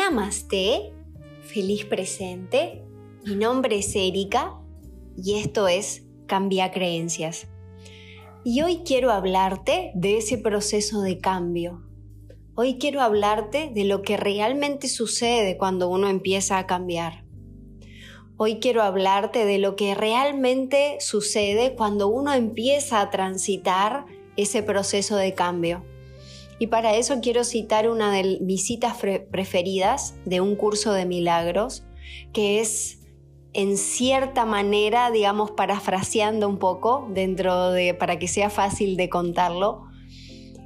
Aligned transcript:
Namaste, 0.00 0.94
feliz 1.42 1.84
presente. 1.84 2.82
Mi 3.26 3.34
nombre 3.34 3.76
es 3.80 3.94
Erika 3.94 4.58
y 5.14 5.34
esto 5.34 5.68
es 5.68 6.04
Cambia 6.26 6.70
Creencias. 6.70 7.48
Y 8.42 8.62
hoy 8.62 8.80
quiero 8.86 9.10
hablarte 9.10 9.92
de 9.94 10.16
ese 10.16 10.38
proceso 10.38 11.02
de 11.02 11.18
cambio. 11.18 11.82
Hoy 12.54 12.78
quiero 12.78 13.02
hablarte 13.02 13.70
de 13.74 13.84
lo 13.84 14.00
que 14.00 14.16
realmente 14.16 14.88
sucede 14.88 15.58
cuando 15.58 15.90
uno 15.90 16.08
empieza 16.08 16.56
a 16.56 16.66
cambiar. 16.66 17.26
Hoy 18.38 18.58
quiero 18.58 18.82
hablarte 18.82 19.44
de 19.44 19.58
lo 19.58 19.76
que 19.76 19.94
realmente 19.94 20.96
sucede 21.00 21.74
cuando 21.76 22.08
uno 22.08 22.32
empieza 22.32 23.02
a 23.02 23.10
transitar 23.10 24.06
ese 24.38 24.62
proceso 24.62 25.16
de 25.16 25.34
cambio. 25.34 25.84
Y 26.60 26.66
para 26.66 26.94
eso 26.94 27.20
quiero 27.22 27.42
citar 27.42 27.88
una 27.88 28.12
de 28.12 28.38
mis 28.42 28.66
citas 28.66 28.98
preferidas 29.30 30.14
de 30.26 30.42
un 30.42 30.56
curso 30.56 30.92
de 30.92 31.06
milagros, 31.06 31.84
que 32.34 32.60
es 32.60 33.00
en 33.54 33.78
cierta 33.78 34.44
manera, 34.44 35.10
digamos, 35.10 35.52
parafraseando 35.52 36.46
un 36.46 36.58
poco, 36.58 37.08
dentro 37.14 37.70
de, 37.70 37.94
para 37.94 38.18
que 38.18 38.28
sea 38.28 38.50
fácil 38.50 38.98
de 38.98 39.08
contarlo, 39.08 39.86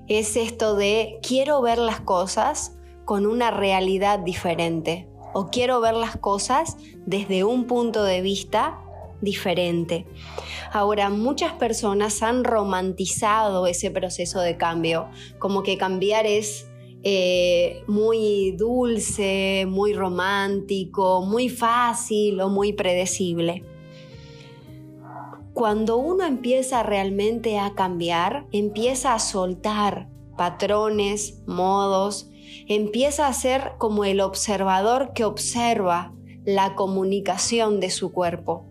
es 0.09 0.37
esto 0.37 0.75
de 0.75 1.20
quiero 1.23 1.62
ver 1.62 1.79
las 1.79 2.01
cosas 2.01 2.77
con 3.05 3.25
una 3.25 3.53
realidad 3.53 4.19
diferente 4.19 5.09
o 5.33 5.47
quiero 5.47 5.81
ver 5.81 5.95
las 5.95 6.17
cosas 6.17 6.77
desde 7.06 7.45
un 7.45 7.67
punto 7.69 8.03
de 8.03 8.20
vista 8.20 8.84
diferente. 9.24 10.06
Ahora, 10.73 11.10
muchas 11.10 11.52
personas 11.55 12.23
han 12.23 12.45
romantizado 12.45 13.66
ese 13.66 13.91
proceso 13.91 14.41
de 14.41 14.56
cambio, 14.56 15.09
como 15.38 15.62
que 15.62 15.78
cambiar 15.78 16.27
es 16.27 16.69
eh, 17.02 17.83
muy 17.87 18.52
dulce, 18.52 19.66
muy 19.69 19.92
romántico, 19.92 21.23
muy 21.23 21.48
fácil 21.48 22.41
o 22.41 22.48
muy 22.48 22.73
predecible. 22.73 23.64
Cuando 25.53 25.98
uno 25.98 26.25
empieza 26.25 26.83
realmente 26.83 27.59
a 27.59 27.75
cambiar, 27.75 28.47
empieza 28.53 29.14
a 29.14 29.19
soltar 29.19 30.09
patrones, 30.36 31.42
modos, 31.47 32.31
empieza 32.69 33.28
a 33.28 33.33
ser 33.33 33.72
como 33.78 34.05
el 34.05 34.20
observador 34.20 35.12
que 35.14 35.25
observa 35.25 36.14
la 36.44 36.75
comunicación 36.75 37.81
de 37.81 37.91
su 37.91 38.12
cuerpo. 38.12 38.66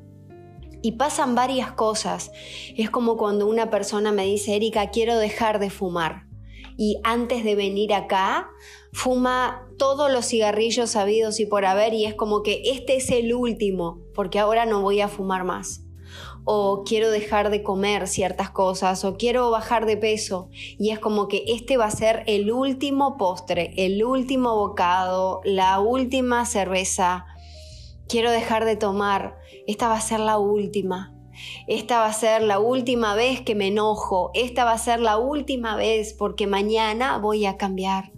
Y 0.84 0.92
pasan 0.92 1.34
varias 1.34 1.72
cosas. 1.72 2.32
Es 2.76 2.90
como 2.90 3.16
cuando 3.16 3.48
una 3.48 3.70
persona 3.70 4.12
me 4.12 4.26
dice, 4.26 4.58
Erika, 4.58 4.92
quiero 4.92 5.18
dejar 5.18 5.60
de 5.60 5.70
fumar. 5.70 6.28
Y 6.78 7.00
antes 7.06 7.46
de 7.46 7.56
venir 7.56 7.94
acá, 7.94 8.50
fuma 8.92 9.66
todos 9.78 10.12
los 10.12 10.26
cigarrillos 10.26 10.92
sabidos 10.92 11.40
y 11.40 11.46
por 11.46 11.66
haber 11.66 11.94
y 11.94 12.06
es 12.06 12.16
como 12.16 12.44
que 12.44 12.64
este 12.66 12.98
es 12.98 13.12
el 13.12 13.34
último, 13.34 14.02
porque 14.14 14.40
ahora 14.40 14.66
no 14.66 14.82
voy 14.82 15.00
a 15.00 15.08
fumar 15.08 15.46
más. 15.46 15.86
O 16.44 16.84
quiero 16.84 17.12
dejar 17.12 17.50
de 17.50 17.64
comer 17.64 18.10
ciertas 18.10 18.50
cosas, 18.50 19.06
o 19.06 19.16
quiero 19.16 19.50
bajar 19.52 19.86
de 19.86 19.96
peso. 19.96 20.50
Y 20.52 20.90
es 20.90 21.00
como 21.00 21.30
que 21.30 21.46
este 21.48 21.78
va 21.78 21.86
a 21.86 21.92
ser 21.92 22.24
el 22.28 22.52
último 22.52 23.16
postre, 23.16 23.74
el 23.78 24.04
último 24.04 24.54
bocado, 24.58 25.40
la 25.46 25.80
última 25.80 26.46
cerveza, 26.46 27.26
quiero 28.08 28.32
dejar 28.32 28.66
de 28.66 28.76
tomar, 28.76 29.38
esta 29.68 29.88
va 29.88 29.96
a 29.96 30.02
ser 30.02 30.20
la 30.20 30.38
última. 30.38 31.14
Esta 31.68 32.00
va 32.00 32.06
a 32.06 32.14
ser 32.14 32.44
la 32.44 32.60
última 32.60 33.16
vez 33.16 33.42
que 33.42 33.56
me 33.56 33.68
enojo, 33.68 34.30
esta 34.34 34.66
va 34.66 34.74
a 34.74 34.78
ser 34.78 35.00
la 35.00 35.18
última 35.18 35.76
vez 35.76 36.14
porque 36.14 36.46
mañana 36.46 37.18
voy 37.18 37.46
a 37.46 37.58
cambiar. 37.58 38.12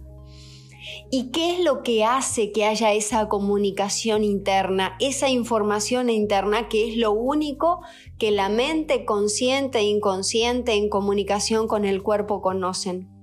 ¿Y 1.10 1.30
qué 1.30 1.54
es 1.54 1.64
lo 1.64 1.82
que 1.82 2.04
hace 2.04 2.52
que 2.52 2.64
haya 2.64 2.92
esa 2.92 3.28
comunicación 3.28 4.22
interna, 4.22 4.96
esa 5.00 5.28
información 5.28 6.10
interna 6.10 6.68
que 6.68 6.88
es 6.88 6.96
lo 6.96 7.12
único 7.12 7.80
que 8.18 8.30
la 8.30 8.48
mente 8.48 9.04
consciente 9.04 9.78
e 9.78 9.84
inconsciente 9.84 10.74
en 10.74 10.88
comunicación 10.88 11.66
con 11.68 11.84
el 11.84 12.02
cuerpo 12.02 12.40
conocen? 12.40 13.15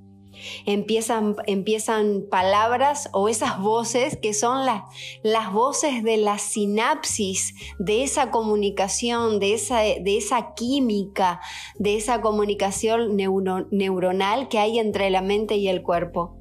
Empiezan, 0.66 1.36
empiezan 1.46 2.26
palabras 2.30 3.10
o 3.14 3.30
esas 3.30 3.60
voces 3.60 4.18
que 4.18 4.34
son 4.34 4.66
las, 4.66 4.84
las 5.24 5.52
voces 5.54 6.04
de 6.04 6.18
la 6.18 6.38
sinapsis, 6.38 7.54
de 7.80 8.04
esa 8.04 8.32
comunicación, 8.32 9.40
de 9.40 9.54
esa, 9.54 9.80
de 9.82 10.18
esa 10.18 10.54
química, 10.54 11.42
de 11.78 11.96
esa 11.96 12.22
comunicación 12.22 13.16
neuronal 13.16 14.48
que 14.48 14.60
hay 14.60 14.80
entre 14.80 15.10
la 15.10 15.22
mente 15.22 15.56
y 15.56 15.68
el 15.68 15.82
cuerpo. 15.82 16.38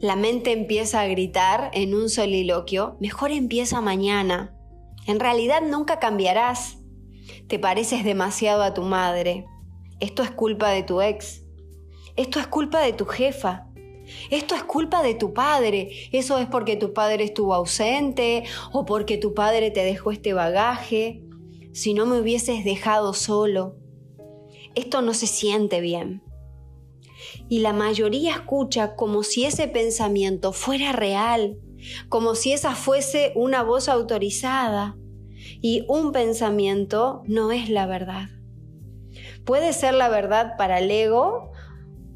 La 0.00 0.16
mente 0.16 0.52
empieza 0.52 1.02
a 1.02 1.06
gritar 1.08 1.70
en 1.74 1.94
un 1.94 2.08
soliloquio, 2.08 2.96
mejor 3.00 3.32
empieza 3.32 3.82
mañana. 3.82 4.56
En 5.06 5.20
realidad 5.20 5.60
nunca 5.60 5.98
cambiarás. 5.98 6.78
Te 7.48 7.58
pareces 7.58 8.02
demasiado 8.02 8.62
a 8.62 8.72
tu 8.72 8.82
madre. 8.82 9.44
Esto 10.00 10.22
es 10.22 10.30
culpa 10.30 10.70
de 10.70 10.82
tu 10.82 11.02
ex. 11.02 11.39
Esto 12.20 12.38
es 12.38 12.46
culpa 12.48 12.82
de 12.82 12.92
tu 12.92 13.06
jefa. 13.06 13.66
Esto 14.28 14.54
es 14.54 14.62
culpa 14.62 15.02
de 15.02 15.14
tu 15.14 15.32
padre. 15.32 15.88
Eso 16.12 16.36
es 16.36 16.46
porque 16.46 16.76
tu 16.76 16.92
padre 16.92 17.24
estuvo 17.24 17.54
ausente 17.54 18.44
o 18.72 18.84
porque 18.84 19.16
tu 19.16 19.32
padre 19.32 19.70
te 19.70 19.82
dejó 19.82 20.10
este 20.10 20.34
bagaje. 20.34 21.22
Si 21.72 21.94
no 21.94 22.04
me 22.04 22.20
hubieses 22.20 22.62
dejado 22.62 23.14
solo. 23.14 23.78
Esto 24.74 25.00
no 25.00 25.14
se 25.14 25.26
siente 25.26 25.80
bien. 25.80 26.22
Y 27.48 27.60
la 27.60 27.72
mayoría 27.72 28.32
escucha 28.32 28.96
como 28.96 29.22
si 29.22 29.46
ese 29.46 29.66
pensamiento 29.66 30.52
fuera 30.52 30.92
real, 30.92 31.56
como 32.10 32.34
si 32.34 32.52
esa 32.52 32.74
fuese 32.74 33.32
una 33.34 33.62
voz 33.62 33.88
autorizada. 33.88 34.94
Y 35.62 35.86
un 35.88 36.12
pensamiento 36.12 37.22
no 37.24 37.50
es 37.50 37.70
la 37.70 37.86
verdad. 37.86 38.28
Puede 39.46 39.72
ser 39.72 39.94
la 39.94 40.10
verdad 40.10 40.58
para 40.58 40.80
el 40.80 40.90
ego 40.90 41.50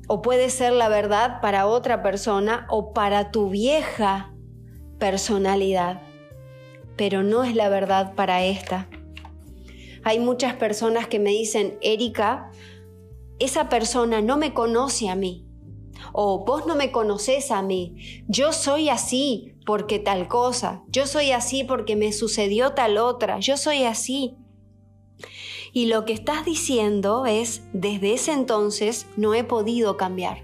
o 0.09 0.23
puede 0.23 0.51
ser 0.51 0.73
la 0.73 0.89
verdad 0.89 1.41
para 1.41 1.67
otra 1.67 2.03
persona 2.03 2.67
o 2.71 2.93
para 2.93 3.31
tu 3.31 3.51
vieja 3.51 4.35
personalidad, 4.99 6.03
pero 6.97 7.23
no 7.23 7.45
es 7.45 7.55
la 7.55 7.69
verdad 7.69 8.15
para 8.15 8.45
esta. 8.45 8.89
Hay 10.05 10.19
muchas 10.19 10.55
personas 10.55 11.07
que 11.07 11.19
me 11.19 11.31
dicen, 11.31 11.79
Erika, 11.81 12.51
esa 13.39 13.69
persona 13.69 14.21
no 14.21 14.37
me 14.37 14.53
conoce 14.53 15.09
a 15.09 15.15
mí. 15.15 15.47
O 16.13 16.45
vos 16.45 16.67
no 16.67 16.77
me 16.77 16.93
conoces 16.93 17.51
a 17.51 17.63
mí. 17.63 18.23
Yo 18.29 18.53
soy 18.53 18.91
así 18.91 19.55
porque 19.65 19.99
tal 19.99 20.29
cosa. 20.29 20.83
Yo 20.89 21.07
soy 21.07 21.33
así 21.33 21.65
porque 21.65 21.97
me 21.97 22.13
sucedió 22.13 22.73
tal 22.73 22.99
otra. 22.99 23.39
Yo 23.41 23.57
soy 23.57 23.85
así. 23.85 24.37
Y 25.75 25.87
lo 25.87 26.07
que 26.07 26.15
estás 26.15 26.47
diciendo 26.47 27.27
es, 27.27 27.65
desde 27.75 28.15
ese 28.15 28.33
entonces 28.33 29.07
no 29.17 29.35
he 29.35 29.45
podido 29.45 29.99
cambiar. 29.99 30.43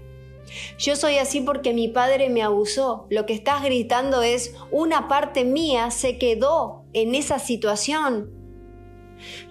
Yo 0.77 0.95
soy 0.95 1.17
así 1.17 1.41
porque 1.41 1.73
mi 1.73 1.87
padre 1.87 2.29
me 2.29 2.43
abusó. 2.43 3.07
Lo 3.09 3.25
que 3.25 3.33
estás 3.33 3.63
gritando 3.63 4.21
es, 4.21 4.53
una 4.69 5.07
parte 5.07 5.45
mía 5.45 5.89
se 5.89 6.17
quedó 6.19 6.85
en 6.93 7.15
esa 7.15 7.39
situación. 7.39 8.29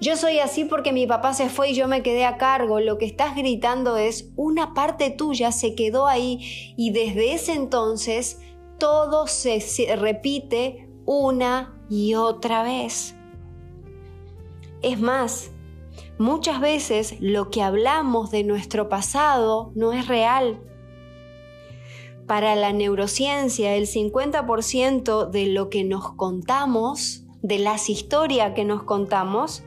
Yo 0.01 0.17
soy 0.17 0.39
así 0.39 0.65
porque 0.65 0.93
mi 0.93 1.07
papá 1.07 1.33
se 1.33 1.49
fue 1.49 1.71
y 1.71 1.75
yo 1.75 1.89
me 1.89 2.03
quedé 2.03 2.25
a 2.25 2.37
cargo. 2.37 2.81
Lo 2.81 2.99
que 2.99 3.07
estás 3.07 3.37
gritando 3.37 3.97
es, 3.97 4.31
una 4.37 4.75
parte 4.75 5.11
tuya 5.11 5.53
se 5.53 5.75
quedó 5.75 6.07
ahí 6.07 6.75
y 6.77 6.91
desde 6.91 7.35
ese 7.35 7.55
entonces 7.55 8.41
todo 8.79 9.27
se, 9.27 9.63
repite 9.97 10.89
una 11.07 11.81
y 11.89 12.15
otra 12.15 12.63
vez. 12.63 13.15
Es 14.83 14.99
más, 14.99 15.51
Muchas 16.21 16.61
veces 16.61 17.17
lo 17.19 17.49
que 17.49 17.63
hablamos 17.63 18.31
de 18.31 18.45
nuestro 18.45 18.91
pasado 18.91 19.73
no 19.75 19.95
es 19.95 20.07
real. 20.07 20.61
Para 22.27 22.55
la 22.57 22.75
neurociencia, 22.75 23.75
el 23.75 23.87
50% 23.87 25.31
de 25.31 25.47
lo 25.47 25.71
que 25.71 25.83
nos 25.83 26.13
contamos, 26.13 27.25
de 27.41 27.59
las 27.59 27.89
historias 27.89 28.53
que 28.53 28.67
nos 28.67 28.83
contamos, 28.83 29.63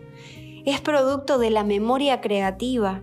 es 0.63 0.79
producto 0.79 1.39
de 1.39 1.49
la 1.49 1.63
memoria 1.63 2.21
creativa 2.21 3.01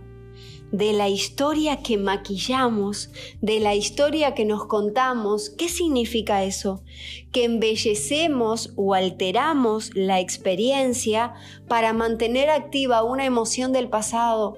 de 0.71 0.93
la 0.93 1.09
historia 1.09 1.83
que 1.83 1.97
maquillamos, 1.97 3.11
de 3.41 3.59
la 3.59 3.75
historia 3.75 4.33
que 4.33 4.45
nos 4.45 4.65
contamos. 4.65 5.49
¿Qué 5.49 5.69
significa 5.69 6.43
eso? 6.43 6.83
Que 7.31 7.43
embellecemos 7.43 8.73
o 8.75 8.93
alteramos 8.93 9.91
la 9.93 10.19
experiencia 10.19 11.33
para 11.67 11.93
mantener 11.93 12.49
activa 12.49 13.03
una 13.03 13.25
emoción 13.25 13.73
del 13.73 13.89
pasado. 13.89 14.57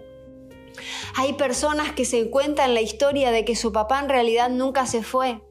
Hay 1.15 1.33
personas 1.33 1.92
que 1.92 2.06
se 2.06 2.30
cuentan 2.30 2.74
la 2.74 2.81
historia 2.81 3.31
de 3.31 3.45
que 3.45 3.56
su 3.56 3.71
papá 3.71 4.00
en 4.00 4.10
realidad 4.10 4.50
nunca 4.50 4.86
se 4.86 5.04
fue 5.04 5.42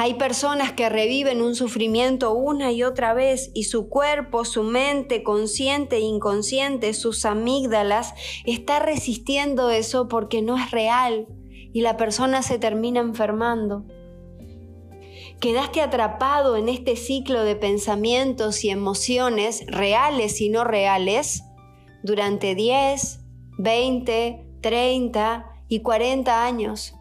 hay 0.00 0.14
personas 0.14 0.72
que 0.74 0.88
reviven 0.88 1.42
un 1.42 1.56
sufrimiento 1.56 2.32
una 2.32 2.70
y 2.70 2.84
otra 2.84 3.14
vez 3.14 3.50
y 3.52 3.64
su 3.64 3.88
cuerpo, 3.88 4.44
su 4.44 4.62
mente, 4.62 5.24
consciente 5.24 5.96
e 5.96 6.02
inconsciente, 6.02 6.94
sus 6.94 7.24
amígdalas, 7.24 8.14
está 8.46 8.78
resistiendo 8.78 9.70
eso 9.70 10.06
porque 10.06 10.40
no 10.40 10.56
es 10.56 10.70
real 10.70 11.26
y 11.72 11.80
la 11.80 11.96
persona 11.96 12.42
se 12.42 12.60
termina 12.60 13.00
enfermando. 13.00 13.86
quedaste 15.40 15.80
atrapado 15.80 16.56
en 16.56 16.68
este 16.68 16.94
ciclo 16.94 17.42
de 17.42 17.56
pensamientos 17.56 18.64
y 18.64 18.70
emociones 18.70 19.66
reales 19.66 20.40
y 20.40 20.48
no 20.48 20.62
reales 20.62 21.42
durante 22.04 22.54
10, 22.54 23.18
20, 23.58 24.46
30 24.60 25.46
y 25.68 25.80
40 25.80 26.46
años 26.46 26.97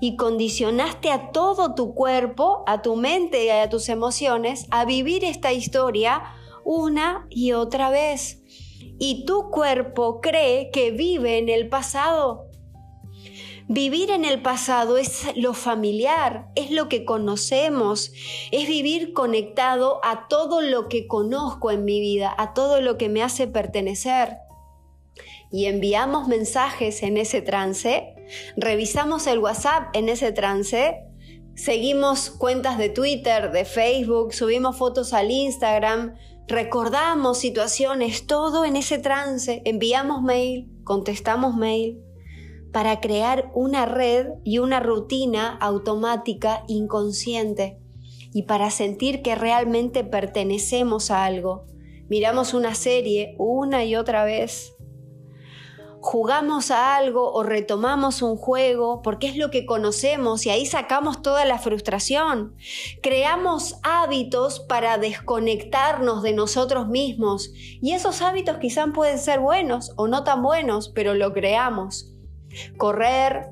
y 0.00 0.16
condicionaste 0.16 1.10
a 1.10 1.30
todo 1.30 1.74
tu 1.74 1.94
cuerpo, 1.94 2.64
a 2.66 2.82
tu 2.82 2.96
mente 2.96 3.44
y 3.44 3.50
a 3.50 3.68
tus 3.68 3.88
emociones 3.88 4.66
a 4.70 4.84
vivir 4.84 5.24
esta 5.24 5.52
historia 5.52 6.22
una 6.64 7.26
y 7.30 7.52
otra 7.52 7.90
vez. 7.90 8.42
Y 8.98 9.24
tu 9.24 9.50
cuerpo 9.50 10.20
cree 10.20 10.70
que 10.70 10.90
vive 10.90 11.38
en 11.38 11.48
el 11.48 11.68
pasado. 11.68 12.50
Vivir 13.72 14.10
en 14.10 14.24
el 14.24 14.42
pasado 14.42 14.96
es 14.96 15.26
lo 15.36 15.54
familiar, 15.54 16.48
es 16.56 16.72
lo 16.72 16.88
que 16.88 17.04
conocemos, 17.04 18.12
es 18.50 18.66
vivir 18.66 19.12
conectado 19.12 20.00
a 20.02 20.26
todo 20.26 20.60
lo 20.60 20.88
que 20.88 21.06
conozco 21.06 21.70
en 21.70 21.84
mi 21.84 22.00
vida, 22.00 22.34
a 22.36 22.52
todo 22.52 22.80
lo 22.80 22.98
que 22.98 23.08
me 23.08 23.22
hace 23.22 23.46
pertenecer. 23.46 24.38
Y 25.52 25.66
enviamos 25.66 26.26
mensajes 26.26 27.04
en 27.04 27.16
ese 27.16 27.42
trance, 27.42 28.14
revisamos 28.56 29.26
el 29.26 29.38
WhatsApp 29.38 29.88
en 29.94 30.08
ese 30.08 30.32
trance, 30.32 31.04
seguimos 31.54 32.30
cuentas 32.30 32.78
de 32.78 32.88
Twitter, 32.88 33.52
de 33.52 33.64
Facebook, 33.64 34.32
subimos 34.32 34.76
fotos 34.76 35.12
al 35.12 35.30
Instagram, 35.30 36.14
recordamos 36.48 37.38
situaciones, 37.38 38.26
todo 38.26 38.64
en 38.64 38.76
ese 38.76 38.98
trance, 38.98 39.62
enviamos 39.64 40.22
mail, 40.22 40.68
contestamos 40.84 41.56
mail 41.56 42.00
para 42.72 43.00
crear 43.00 43.50
una 43.54 43.86
red 43.86 44.28
y 44.44 44.58
una 44.58 44.80
rutina 44.80 45.56
automática 45.60 46.64
inconsciente 46.68 47.78
y 48.32 48.42
para 48.42 48.70
sentir 48.70 49.22
que 49.22 49.34
realmente 49.34 50.04
pertenecemos 50.04 51.10
a 51.10 51.24
algo. 51.24 51.66
Miramos 52.08 52.54
una 52.54 52.74
serie 52.74 53.34
una 53.38 53.84
y 53.84 53.96
otra 53.96 54.24
vez. 54.24 54.74
Jugamos 56.00 56.70
a 56.70 56.96
algo 56.96 57.32
o 57.32 57.42
retomamos 57.42 58.22
un 58.22 58.36
juego 58.36 59.02
porque 59.02 59.28
es 59.28 59.36
lo 59.36 59.50
que 59.50 59.66
conocemos 59.66 60.46
y 60.46 60.50
ahí 60.50 60.66
sacamos 60.66 61.22
toda 61.22 61.44
la 61.44 61.58
frustración. 61.58 62.54
Creamos 63.02 63.76
hábitos 63.82 64.60
para 64.60 64.98
desconectarnos 64.98 66.22
de 66.22 66.32
nosotros 66.32 66.88
mismos 66.88 67.52
y 67.54 67.92
esos 67.92 68.22
hábitos 68.22 68.58
quizás 68.58 68.88
pueden 68.94 69.18
ser 69.18 69.40
buenos 69.40 69.92
o 69.96 70.08
no 70.08 70.24
tan 70.24 70.42
buenos, 70.42 70.88
pero 70.88 71.14
lo 71.14 71.32
creamos 71.32 72.10
correr, 72.76 73.50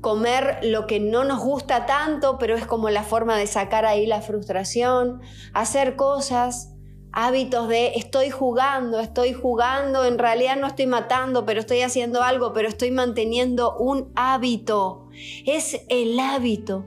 comer 0.00 0.58
lo 0.62 0.86
que 0.86 1.00
no 1.00 1.24
nos 1.24 1.40
gusta 1.40 1.86
tanto, 1.86 2.38
pero 2.38 2.56
es 2.56 2.66
como 2.66 2.90
la 2.90 3.02
forma 3.02 3.36
de 3.36 3.46
sacar 3.46 3.86
ahí 3.86 4.06
la 4.06 4.20
frustración, 4.20 5.20
hacer 5.52 5.96
cosas, 5.96 6.71
hábitos 7.12 7.68
de 7.68 7.92
estoy 7.94 8.30
jugando, 8.30 8.98
estoy 8.98 9.34
jugando, 9.34 10.04
en 10.04 10.18
realidad 10.18 10.56
no 10.56 10.66
estoy 10.66 10.86
matando, 10.86 11.44
pero 11.44 11.60
estoy 11.60 11.82
haciendo 11.82 12.22
algo, 12.22 12.52
pero 12.52 12.68
estoy 12.68 12.90
manteniendo 12.90 13.76
un 13.76 14.10
hábito. 14.16 15.08
Es 15.44 15.80
el 15.88 16.18
hábito. 16.18 16.86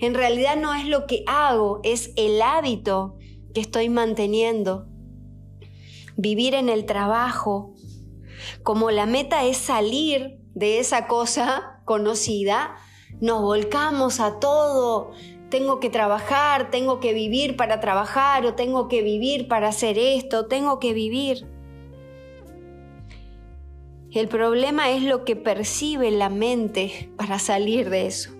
En 0.00 0.14
realidad 0.14 0.56
no 0.56 0.74
es 0.74 0.86
lo 0.86 1.06
que 1.06 1.22
hago, 1.26 1.80
es 1.82 2.12
el 2.16 2.40
hábito 2.40 3.16
que 3.52 3.60
estoy 3.60 3.90
manteniendo. 3.90 4.86
Vivir 6.16 6.54
en 6.54 6.70
el 6.70 6.86
trabajo, 6.86 7.74
como 8.62 8.90
la 8.90 9.04
meta 9.04 9.44
es 9.44 9.58
salir 9.58 10.40
de 10.54 10.78
esa 10.78 11.06
cosa 11.06 11.82
conocida, 11.84 12.76
nos 13.20 13.42
volcamos 13.42 14.20
a 14.20 14.38
todo. 14.38 15.12
Tengo 15.50 15.80
que 15.80 15.90
trabajar, 15.90 16.70
tengo 16.70 16.98
que 17.00 17.12
vivir 17.12 17.56
para 17.56 17.80
trabajar 17.80 18.44
o 18.46 18.54
tengo 18.54 18.88
que 18.88 19.02
vivir 19.02 19.48
para 19.48 19.68
hacer 19.68 19.98
esto, 19.98 20.46
tengo 20.46 20.78
que 20.80 20.92
vivir. 20.92 21.46
El 24.12 24.28
problema 24.28 24.90
es 24.90 25.02
lo 25.02 25.24
que 25.24 25.36
percibe 25.36 26.10
la 26.10 26.30
mente 26.30 27.10
para 27.16 27.38
salir 27.38 27.90
de 27.90 28.06
eso. 28.06 28.30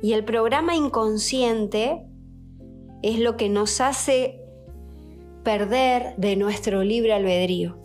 Y 0.00 0.12
el 0.12 0.24
programa 0.24 0.74
inconsciente 0.74 2.04
es 3.02 3.18
lo 3.18 3.36
que 3.36 3.48
nos 3.48 3.80
hace 3.80 4.40
perder 5.44 6.14
de 6.16 6.36
nuestro 6.36 6.82
libre 6.82 7.12
albedrío. 7.12 7.78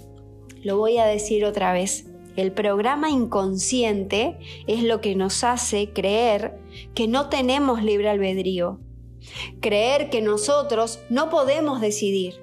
Lo 0.63 0.77
voy 0.77 0.97
a 0.97 1.05
decir 1.05 1.45
otra 1.45 1.73
vez. 1.73 2.12
El 2.35 2.51
programa 2.51 3.09
inconsciente 3.09 4.39
es 4.65 4.83
lo 4.83 5.01
que 5.01 5.15
nos 5.15 5.43
hace 5.43 5.91
creer 5.93 6.59
que 6.95 7.07
no 7.07 7.29
tenemos 7.29 7.83
libre 7.83 8.09
albedrío, 8.09 8.79
creer 9.61 10.09
que 10.09 10.21
nosotros 10.21 10.99
no 11.09 11.29
podemos 11.29 11.79
decidir, 11.79 12.41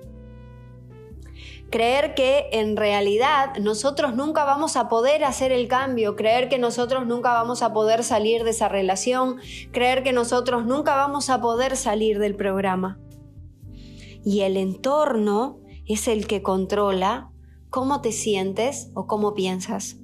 creer 1.70 2.14
que 2.14 2.48
en 2.52 2.76
realidad 2.76 3.56
nosotros 3.60 4.14
nunca 4.14 4.44
vamos 4.44 4.76
a 4.76 4.88
poder 4.88 5.24
hacer 5.24 5.50
el 5.50 5.66
cambio, 5.66 6.14
creer 6.14 6.48
que 6.48 6.58
nosotros 6.58 7.06
nunca 7.06 7.32
vamos 7.32 7.62
a 7.62 7.72
poder 7.72 8.04
salir 8.04 8.44
de 8.44 8.50
esa 8.50 8.68
relación, 8.68 9.38
creer 9.72 10.02
que 10.02 10.12
nosotros 10.12 10.66
nunca 10.66 10.94
vamos 10.94 11.30
a 11.30 11.40
poder 11.40 11.76
salir 11.76 12.18
del 12.18 12.36
programa. 12.36 13.00
Y 14.24 14.40
el 14.42 14.56
entorno 14.56 15.60
es 15.86 16.06
el 16.06 16.26
que 16.26 16.42
controla 16.42 17.30
cómo 17.70 18.00
te 18.00 18.12
sientes 18.12 18.90
o 18.94 19.06
cómo 19.06 19.34
piensas. 19.34 19.96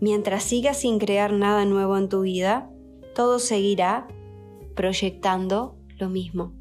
Mientras 0.00 0.42
sigas 0.42 0.78
sin 0.78 0.98
crear 0.98 1.32
nada 1.32 1.64
nuevo 1.64 1.96
en 1.96 2.08
tu 2.08 2.22
vida, 2.22 2.70
todo 3.14 3.38
seguirá 3.38 4.08
proyectando 4.74 5.78
lo 5.98 6.08
mismo. 6.08 6.52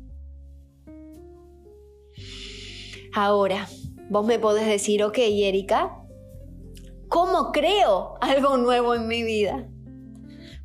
Ahora, 3.13 3.67
vos 4.09 4.25
me 4.25 4.39
podés 4.39 4.67
decir, 4.67 5.03
ok, 5.03 5.17
Erika, 5.17 6.01
¿cómo 7.07 7.51
creo 7.51 8.15
algo 8.21 8.57
nuevo 8.57 8.93
en 8.93 9.07
mi 9.07 9.23
vida? 9.23 9.69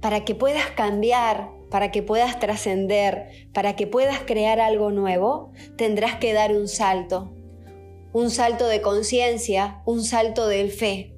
Para 0.00 0.24
que 0.24 0.34
puedas 0.34 0.70
cambiar, 0.70 1.50
para 1.70 1.92
que 1.92 2.02
puedas 2.02 2.38
trascender, 2.38 3.48
para 3.52 3.76
que 3.76 3.86
puedas 3.86 4.20
crear 4.20 4.60
algo 4.60 4.90
nuevo, 4.90 5.52
tendrás 5.76 6.16
que 6.16 6.32
dar 6.32 6.52
un 6.52 6.66
salto, 6.66 7.32
un 8.12 8.30
salto 8.30 8.66
de 8.66 8.82
conciencia, 8.82 9.82
un 9.86 10.04
salto 10.04 10.46
de 10.48 10.68
fe. 10.68 11.14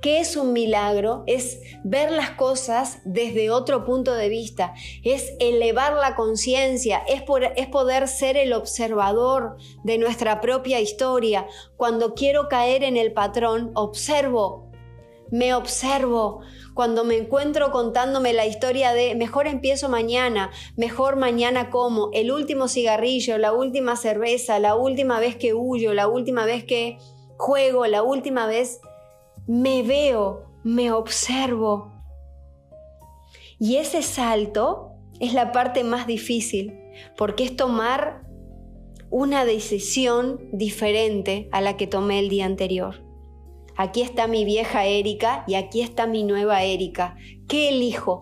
¿Qué 0.00 0.20
es 0.20 0.36
un 0.36 0.52
milagro? 0.52 1.22
Es 1.26 1.60
ver 1.84 2.10
las 2.10 2.30
cosas 2.30 2.98
desde 3.04 3.50
otro 3.50 3.84
punto 3.84 4.14
de 4.14 4.28
vista, 4.28 4.74
es 5.04 5.34
elevar 5.38 5.94
la 5.94 6.14
conciencia, 6.14 7.02
es, 7.08 7.22
es, 7.56 7.66
poder 7.68 8.08
ser 8.08 8.36
el 8.36 8.52
observador 8.52 9.56
de 9.84 9.98
nuestra 9.98 10.40
propia 10.40 10.80
historia. 10.80 11.46
Cuando 11.76 12.14
quiero 12.14 12.48
caer 12.48 12.82
en 12.82 12.96
el 12.96 13.12
patrón, 13.12 13.70
observo, 13.74 14.67
me 15.30 15.54
observo, 15.54 16.40
cuando 16.74 17.04
me 17.04 17.16
encuentro 17.16 17.70
contándome 17.70 18.32
la 18.32 18.46
historia 18.46 18.92
de 18.92 19.14
mejor 19.14 19.46
empiezo 19.46 19.88
mañana, 19.88 20.50
mejor 20.76 21.16
mañana 21.16 21.70
como, 21.70 22.10
el 22.12 22.30
último 22.30 22.68
cigarrillo, 22.68 23.36
la 23.38 23.52
última 23.52 23.96
cerveza, 23.96 24.58
la 24.58 24.76
última 24.76 25.18
vez 25.20 25.36
que 25.36 25.54
huyo, 25.54 25.92
la 25.92 26.08
última 26.08 26.44
vez 26.44 26.64
que 26.64 26.98
juego, 27.36 27.86
la 27.86 28.02
última 28.02 28.46
vez, 28.46 28.80
me 29.46 29.82
veo, 29.82 30.44
me 30.62 30.92
observo. 30.92 31.92
Y 33.58 33.76
ese 33.76 34.02
salto 34.02 34.92
es 35.18 35.34
la 35.34 35.52
parte 35.52 35.82
más 35.82 36.06
difícil, 36.06 36.78
porque 37.16 37.44
es 37.44 37.56
tomar 37.56 38.22
una 39.10 39.44
decisión 39.44 40.48
diferente 40.52 41.48
a 41.50 41.60
la 41.60 41.76
que 41.76 41.86
tomé 41.86 42.20
el 42.20 42.28
día 42.28 42.46
anterior. 42.46 43.07
Aquí 43.78 44.02
está 44.02 44.26
mi 44.26 44.44
vieja 44.44 44.86
Erika 44.86 45.44
y 45.46 45.54
aquí 45.54 45.82
está 45.82 46.08
mi 46.08 46.24
nueva 46.24 46.64
Erika. 46.64 47.14
¿Qué 47.46 47.68
elijo? 47.68 48.18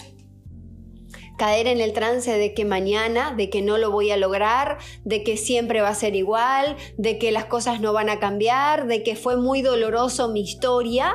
caer 1.39 1.67
en 1.67 1.81
el 1.81 1.93
trance 1.93 2.37
de 2.37 2.55
que 2.55 2.65
mañana, 2.65 3.35
de 3.35 3.51
que 3.51 3.61
no 3.61 3.77
lo 3.77 3.91
voy 3.91 4.11
a 4.11 4.17
lograr, 4.17 4.79
de 5.05 5.23
que 5.23 5.37
siempre 5.37 5.83
va 5.83 5.89
a 5.89 5.95
ser 5.95 6.17
igual, 6.17 6.77
de 6.97 7.19
que 7.19 7.31
las 7.31 7.45
cosas 7.45 7.81
no 7.81 7.93
van 7.93 8.09
a 8.09 8.19
cambiar, 8.19 8.87
de 8.87 9.03
que 9.03 9.17
fue 9.17 9.37
muy 9.37 9.61
doloroso 9.61 10.29
mi 10.29 10.41
historia, 10.41 11.15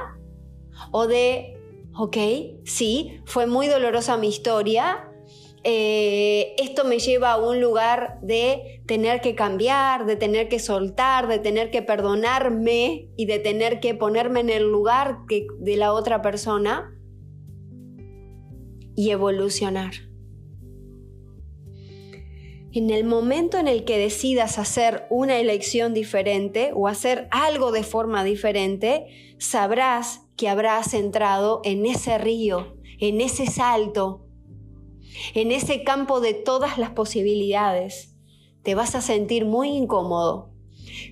o 0.92 1.08
de, 1.08 1.58
ok, 1.96 2.18
sí, 2.66 3.22
fue 3.26 3.48
muy 3.48 3.68
dolorosa 3.68 4.18
mi 4.18 4.28
historia, 4.28 5.11
eh, 5.64 6.56
esto 6.58 6.86
me 6.86 6.98
lleva 6.98 7.34
a 7.34 7.38
un 7.38 7.62
lugar 7.62 8.20
de 8.22 8.82
tener 8.88 9.22
que 9.22 9.36
cambiar, 9.36 10.06
de 10.06 10.16
tener 10.16 10.50
que 10.50 10.60
soltar, 10.60 11.28
de 11.28 11.38
tener 11.38 11.70
que 11.70 11.82
perdonarme 11.82 13.10
y 13.16 13.26
de 13.26 13.40
tener 13.40 13.80
que 13.80 13.94
ponerme 13.94 14.40
en 14.40 14.50
el 14.50 14.64
lugar 14.64 15.20
de 15.28 15.78
la 15.78 15.94
otra 15.94 16.22
persona 16.22 16.98
y 18.96 19.12
evolucionar. 19.12 19.92
En 22.74 22.90
el 22.90 23.04
momento 23.04 23.58
en 23.58 23.68
el 23.68 23.84
que 23.84 23.98
decidas 23.98 24.58
hacer 24.58 25.06
una 25.10 25.40
elección 25.40 25.94
diferente 25.94 26.72
o 26.74 26.88
hacer 26.88 27.28
algo 27.30 27.72
de 27.72 27.84
forma 27.84 28.24
diferente, 28.24 29.36
sabrás 29.40 30.22
que 30.38 30.48
habrás 30.48 30.94
entrado 30.94 31.62
en 31.66 31.86
ese 31.86 32.18
río, 32.18 32.78
en 33.00 33.20
ese 33.20 33.46
salto, 33.46 34.31
en 35.34 35.52
ese 35.52 35.84
campo 35.84 36.20
de 36.20 36.34
todas 36.34 36.78
las 36.78 36.92
posibilidades, 36.92 38.16
te 38.64 38.76
vas 38.76 38.96
a 38.96 39.02
sentir 39.02 39.46
muy 39.46 39.70
incómodo. 39.70 40.52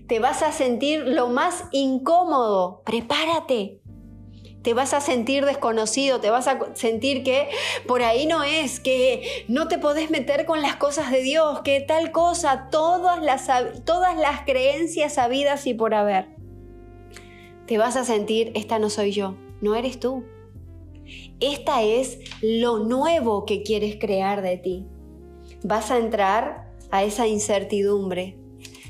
Te 0.07 0.19
vas 0.19 0.43
a 0.43 0.51
sentir 0.51 1.05
lo 1.05 1.29
más 1.29 1.65
incómodo. 1.71 2.81
Prepárate. 2.85 3.81
Te 4.61 4.73
vas 4.73 4.93
a 4.93 4.99
sentir 4.99 5.45
desconocido, 5.45 6.19
te 6.19 6.29
vas 6.29 6.47
a 6.47 6.59
sentir 6.75 7.23
que 7.23 7.49
por 7.87 8.03
ahí 8.03 8.25
no 8.25 8.43
es, 8.43 8.81
que 8.81 9.45
no 9.47 9.69
te 9.69 9.77
podés 9.77 10.11
meter 10.11 10.45
con 10.45 10.61
las 10.61 10.75
cosas 10.75 11.11
de 11.11 11.21
Dios, 11.21 11.61
que 11.61 11.79
tal 11.79 12.11
cosa, 12.11 12.67
todas 12.69 13.21
las, 13.21 13.47
todas 13.85 14.17
las 14.17 14.41
creencias 14.41 15.13
sabidas 15.13 15.65
y 15.65 15.73
por 15.73 15.93
haber. 15.93 16.27
Te 17.67 17.77
vas 17.77 17.95
a 17.95 18.03
sentir, 18.03 18.51
esta 18.53 18.79
no 18.79 18.89
soy 18.89 19.11
yo, 19.11 19.35
no 19.61 19.75
eres 19.75 19.97
tú. 19.97 20.25
Esta 21.39 21.83
es 21.83 22.19
lo 22.41 22.79
nuevo 22.79 23.45
que 23.45 23.63
quieres 23.63 23.97
crear 23.99 24.41
de 24.41 24.57
ti. 24.57 24.85
Vas 25.63 25.89
a 25.89 25.97
entrar 25.97 26.73
a 26.91 27.03
esa 27.03 27.27
incertidumbre. 27.27 28.37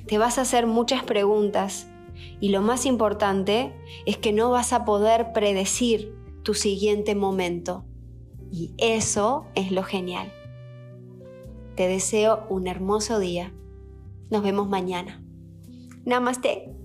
Te 0.08 0.18
vas 0.18 0.38
a 0.38 0.42
hacer 0.42 0.66
muchas 0.66 1.04
preguntas. 1.04 1.88
Y 2.40 2.50
lo 2.50 2.62
más 2.62 2.86
importante 2.86 3.74
es 4.06 4.18
que 4.18 4.34
no 4.34 4.50
vas 4.50 4.74
a 4.74 4.84
poder 4.84 5.32
predecir 5.34 6.16
tu 6.44 6.54
siguiente 6.54 7.14
momento. 7.14 7.86
Y 8.52 8.74
eso 8.78 9.46
es 9.54 9.72
lo 9.72 9.84
genial. 9.84 10.32
Te 11.76 11.88
deseo 11.88 12.46
un 12.50 12.68
hermoso 12.68 13.20
día. 13.20 13.54
Nos 14.32 14.42
vemos 14.42 14.68
mañana. 14.68 15.24
Namaste. 16.04 16.79